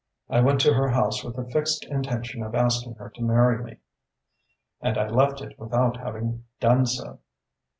"I 0.31 0.41
went 0.41 0.59
to 0.61 0.73
her 0.73 0.89
house 0.89 1.23
with 1.23 1.35
the 1.35 1.45
fixed 1.51 1.85
intention 1.85 2.41
of 2.41 2.55
asking 2.55 2.95
her 2.95 3.11
to 3.11 3.21
marry 3.21 3.63
me 3.63 3.77
and 4.81 4.97
I 4.97 5.07
left 5.07 5.41
it 5.41 5.59
without 5.59 5.97
having 5.97 6.45
done 6.59 6.87
so. 6.87 7.19